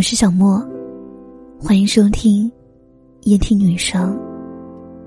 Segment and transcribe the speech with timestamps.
[0.00, 0.66] 我是小莫，
[1.60, 2.50] 欢迎收听
[3.24, 4.18] 夜听女生。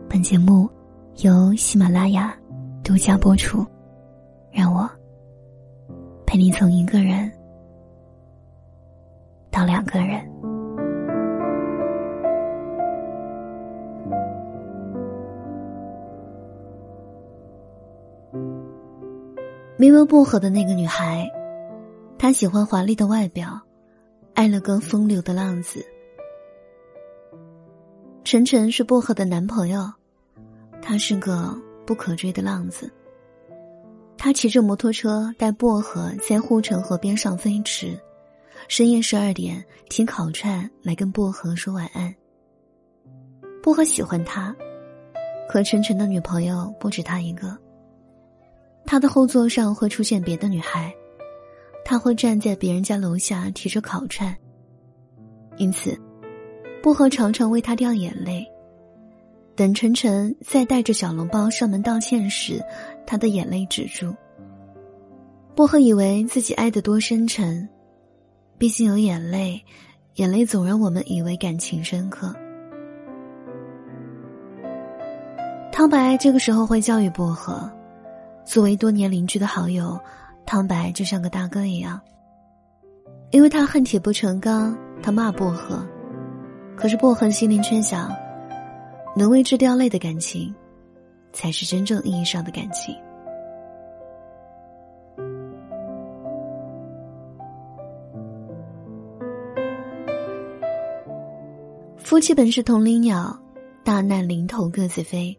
[0.07, 0.69] 本节目
[1.23, 2.31] 由喜马拉雅
[2.83, 3.65] 独家播出。
[4.51, 4.87] 让我
[6.27, 7.31] 陪你从一个人
[9.49, 10.21] 到两个人。
[19.75, 21.27] 名为薄荷的那个女孩，
[22.15, 23.59] 她喜欢华丽的外表。
[24.33, 25.85] 爱了个风流的浪子，
[28.23, 29.87] 晨晨是薄荷的男朋友，
[30.81, 31.55] 他是个
[31.85, 32.91] 不可追的浪子。
[34.17, 37.95] 他骑着摩托车带薄荷在护城河边上飞驰，
[38.67, 42.13] 深夜十二点听烤串来跟薄荷说晚安。
[43.61, 44.53] 薄荷喜欢他，
[45.47, 47.55] 可晨晨的女朋友不止他一个，
[48.83, 50.91] 他的后座上会出现别的女孩。
[51.85, 54.35] 他会站在别人家楼下提着烤串，
[55.57, 55.99] 因此，
[56.81, 58.45] 薄荷常常为他掉眼泪。
[59.55, 62.59] 等晨晨再带着小笼包上门道歉时，
[63.05, 64.15] 他的眼泪止住。
[65.55, 67.69] 薄荷以为自己爱得多深沉，
[68.57, 69.63] 毕竟有眼泪，
[70.15, 72.33] 眼泪总让我们以为感情深刻。
[75.71, 77.69] 汤白这个时候会教育薄荷，
[78.45, 79.99] 作为多年邻居的好友。
[80.45, 81.99] 汤白就像个大哥一样，
[83.31, 85.83] 因为他恨铁不成钢，他骂薄荷，
[86.75, 88.11] 可是薄荷心里却想，
[89.15, 90.53] 能为之掉泪的感情，
[91.31, 92.95] 才是真正意义上的感情。
[101.97, 103.35] 夫妻本是同林鸟，
[103.83, 105.35] 大难临头各自飞。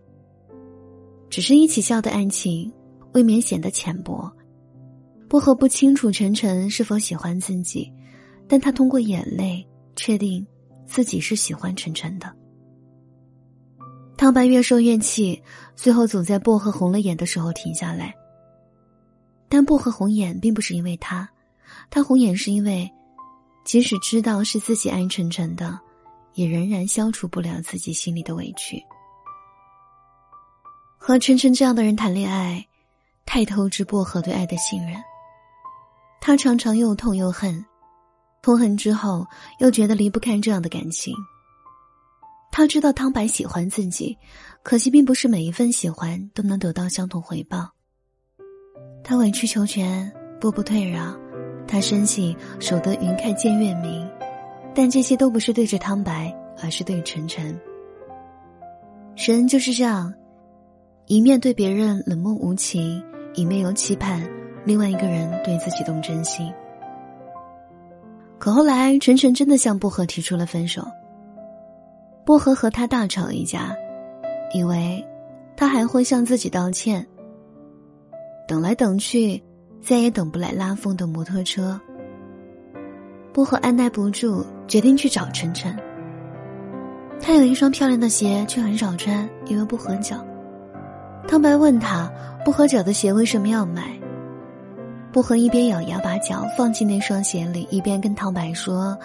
[1.31, 2.73] 只是一起笑的爱情，
[3.13, 4.33] 未免显得浅薄。
[5.35, 7.93] 薄荷不清楚晨晨是否喜欢自己，
[8.47, 10.47] 但他通过眼泪确定
[10.87, 12.33] 自己是喜欢晨晨的。
[14.17, 15.43] 汤白越说越气，
[15.75, 18.15] 最后总在薄荷红了眼的时候停下来。
[19.49, 21.29] 但薄荷红眼并不是因为他，
[21.91, 22.89] 他红眼是因为，
[23.65, 25.77] 即使知道是自己爱晨晨的，
[26.35, 28.81] 也仍然消除不了自己心里的委屈。
[30.97, 32.65] 和晨晨这样的人谈恋爱，
[33.27, 34.95] 太透支薄荷对爱的信任。
[36.27, 37.63] 他常常又痛又恨，
[38.41, 39.27] 痛恨之后
[39.59, 41.15] 又觉得离不开这样的感情。
[42.51, 44.17] 他知道汤白喜欢自己，
[44.63, 47.69] 可惜并不是每一份喜欢都能得到相同回报。
[49.03, 51.15] 他委曲求全，步步退让，
[51.69, 54.11] 他深信守得云开见月明，
[54.75, 57.55] 但这些都不是对着汤白，而是对晨晨。
[59.15, 60.11] 人就是这样，
[61.05, 64.27] 一面对别人冷漠无情，一面又期盼。
[64.65, 66.53] 另外一个人对自己动真心，
[68.39, 70.87] 可后来晨晨真的向薄荷提出了分手。
[72.25, 73.77] 薄荷和他大吵一架，
[74.55, 75.07] 以为
[75.55, 77.07] 他还会向自己道歉。
[78.49, 79.43] 等来等去，
[79.83, 81.79] 再也等不来拉风的摩托车。
[83.33, 85.77] 薄荷按耐不住，决定去找晨晨。
[87.21, 90.25] 他有一双漂亮的鞋，却很少穿，因为不合脚。
[91.29, 92.11] 汤白问他，
[92.45, 93.99] 不合脚的鞋为什么要买？
[95.15, 98.99] 薄荷一边咬牙把脚放进那双鞋里，一边跟唐白说：“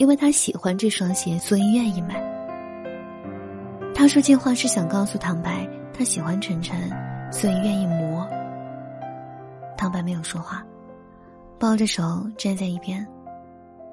[0.00, 2.18] 因为他喜欢这双鞋，所以愿意买。”
[3.94, 6.90] 他说这话是想告诉唐白，他喜欢晨晨，
[7.30, 8.26] 所以愿意磨。
[9.76, 10.64] 唐白没有说话，
[11.58, 12.02] 抱着手
[12.38, 13.06] 站在一边，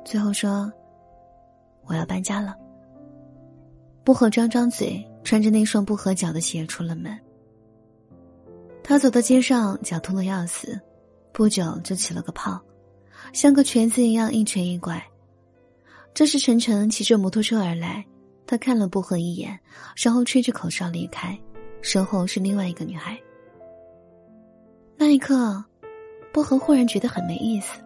[0.05, 0.71] 最后说
[1.83, 2.55] ：“我要搬家了。”
[4.05, 7.19] 薄荷张张嘴，穿着那双不合脚的鞋出了门。
[8.81, 10.79] 他走到街上，脚痛的要死。
[11.37, 12.59] 不久就起了个泡，
[13.31, 14.99] 像个瘸子一样一瘸一拐。
[16.11, 18.03] 这时晨晨骑着摩托车而来，
[18.47, 19.55] 他看了薄荷一眼，
[20.03, 21.37] 然后吹着口哨离开，
[21.83, 23.15] 身后是另外一个女孩。
[24.97, 25.63] 那一刻，
[26.33, 27.79] 薄荷忽然觉得很没意思。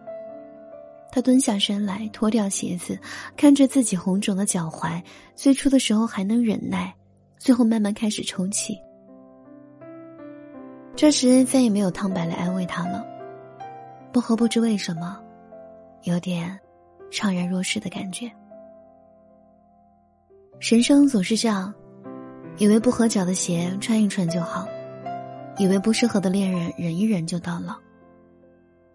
[1.10, 2.98] 他蹲下身来，脱掉鞋子，
[3.36, 4.98] 看着自己红肿的脚踝，
[5.36, 6.90] 最初的时候还能忍耐，
[7.36, 8.78] 最后慢慢开始抽泣。
[10.96, 13.11] 这时再也没有汤白来安慰他了。
[14.12, 15.18] 薄荷不知为什么，
[16.02, 16.58] 有点
[17.10, 18.30] 怅然若失的感觉。
[20.60, 21.72] 人生总是这样，
[22.58, 24.68] 以为不合脚的鞋穿一穿就好，
[25.56, 27.74] 以为不适合的恋人忍一忍就到老，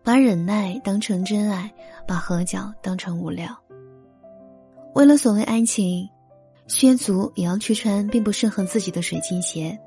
[0.04, 1.74] 把忍耐当成真爱，
[2.08, 3.50] 把合脚当成无聊。
[4.94, 6.08] 为了所谓爱情，
[6.68, 9.78] 削足也要去穿并不适合自己的水晶鞋，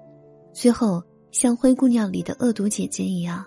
[0.53, 3.45] 最后像灰姑娘里的恶毒姐姐一样，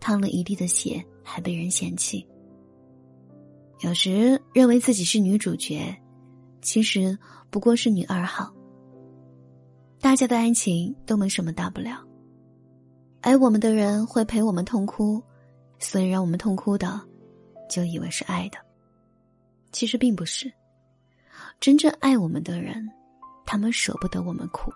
[0.00, 1.04] 趟了一地的血。
[1.22, 2.26] 还被人嫌弃。
[3.80, 5.96] 有时认为自己是女主角，
[6.60, 7.18] 其实
[7.50, 8.52] 不过是女二号。
[10.00, 12.02] 大家的爱情都没什么大不了，
[13.20, 15.22] 爱我们的人会陪我们痛哭，
[15.78, 17.00] 所以让我们痛哭的，
[17.68, 18.58] 就以为是爱的。
[19.72, 20.50] 其实并不是，
[21.60, 22.88] 真正爱我们的人，
[23.46, 24.70] 他们舍不得我们哭。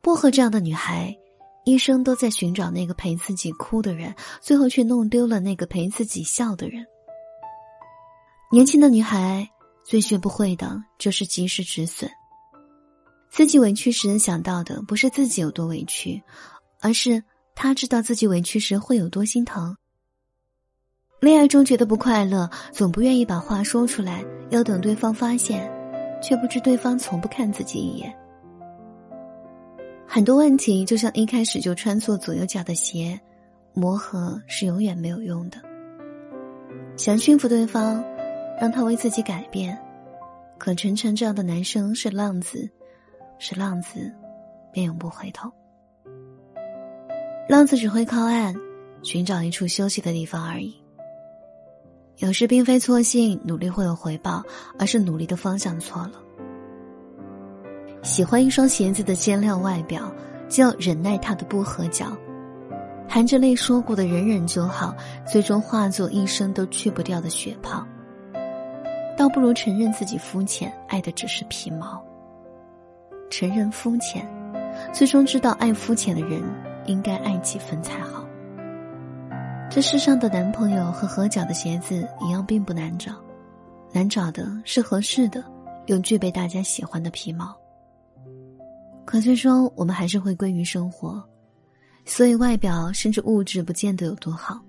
[0.00, 1.16] 薄荷这样的女孩，
[1.64, 6.84] 一生都在寻找那个陪自己哭的人，最后却弄丢了那个陪自己笑的人。
[8.50, 9.48] 年轻的女孩
[9.84, 12.10] 最学不会的就是及时止损。
[13.30, 16.22] 自己委屈时想到的不是自己有多委屈，
[16.80, 17.22] 而是
[17.54, 19.76] 他知道自己委屈时会有多心疼。
[21.20, 25.70] 恋爱中觉得不快乐，总不愿意把话说出来，要等对方发现，
[26.20, 28.12] 却不知对方从不看自己一眼。
[30.14, 33.18] 很多问题就像一开始就穿错左右脚的鞋，
[33.72, 35.56] 磨合是永远没有用的。
[36.98, 38.04] 想驯服对方，
[38.60, 39.74] 让他为自己改变，
[40.58, 42.70] 可晨晨这样的男生是浪子。
[43.38, 44.12] 是浪子，
[44.70, 45.50] 便永不回头。
[47.48, 48.54] 浪子只会靠岸，
[49.02, 50.76] 寻找一处休息的地方而已。
[52.18, 54.42] 有时并非错信努力会有回报，
[54.78, 56.22] 而是努力的方向错了。
[58.02, 60.12] 喜欢一双鞋子的鲜亮外表，
[60.48, 62.06] 就要忍耐它的不合脚。
[63.08, 64.94] 含着泪说过的忍忍就好，
[65.26, 67.86] 最终化作一生都去不掉的血泡。
[69.16, 72.02] 倒不如承认自己肤浅，爱的只是皮毛。
[73.30, 74.26] 承认肤浅，
[74.92, 76.42] 最终知道爱肤浅的人
[76.86, 78.26] 应该爱几分才好。
[79.70, 83.12] 这世上的男朋友和合脚的鞋子一样，并不难找，
[83.92, 85.44] 难找的是合适的
[85.86, 87.54] 又具备大家喜欢的皮毛。
[89.04, 91.22] 可最终我们还是会归于生活，
[92.04, 94.60] 所以外表甚至物质不见得有多好，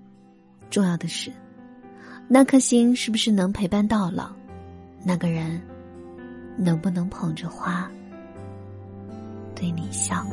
[0.70, 1.32] 重要的是，
[2.28, 4.32] 那颗心是不是能陪伴到老，
[5.04, 5.62] 那个人
[6.58, 7.90] 能不能捧着花。
[9.56, 10.26] 对你笑。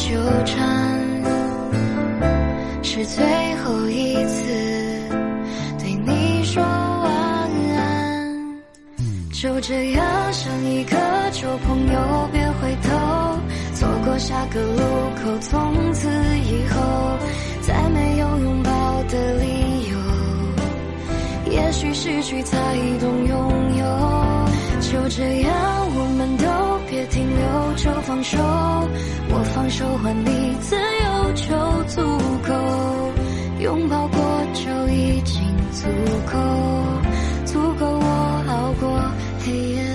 [0.00, 0.16] 纠
[0.46, 0.58] 缠
[2.82, 3.22] 是最
[3.56, 4.46] 后一次
[5.78, 8.62] 对你说晚安，
[9.30, 10.96] 就这样像一个
[11.32, 12.88] 旧朋友，别回头，
[13.74, 14.80] 错过下个路
[15.22, 16.80] 口，从此以后
[17.60, 18.70] 再没有拥抱
[19.04, 21.52] 的理由。
[21.52, 22.56] 也许失去才
[22.98, 23.84] 懂拥有，
[24.80, 25.52] 就这样
[25.94, 26.44] 我们都
[26.88, 28.38] 别停留，就放手，
[29.60, 32.00] 放手还你自由就足
[32.48, 33.12] 够
[33.60, 34.18] 拥抱过
[34.54, 35.86] 就已经足
[36.32, 36.38] 够
[37.44, 39.12] 足够我熬过
[39.44, 39.89] 黑夜。